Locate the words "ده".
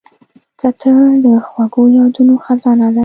2.95-2.99